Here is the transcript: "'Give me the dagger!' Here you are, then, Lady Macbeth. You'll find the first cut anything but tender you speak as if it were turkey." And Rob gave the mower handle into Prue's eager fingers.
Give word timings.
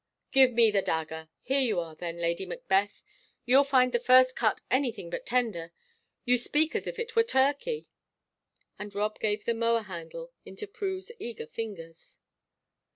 "'Give 0.31 0.51
me 0.51 0.71
the 0.71 0.81
dagger!' 0.81 1.29
Here 1.43 1.59
you 1.59 1.79
are, 1.79 1.93
then, 1.93 2.17
Lady 2.17 2.47
Macbeth. 2.47 3.03
You'll 3.45 3.63
find 3.63 3.91
the 3.91 3.99
first 3.99 4.35
cut 4.35 4.59
anything 4.71 5.11
but 5.11 5.27
tender 5.27 5.73
you 6.25 6.39
speak 6.39 6.75
as 6.75 6.87
if 6.87 6.97
it 6.97 7.15
were 7.15 7.21
turkey." 7.21 7.87
And 8.79 8.95
Rob 8.95 9.19
gave 9.19 9.45
the 9.45 9.53
mower 9.53 9.83
handle 9.83 10.31
into 10.43 10.65
Prue's 10.65 11.11
eager 11.19 11.45
fingers. 11.45 12.17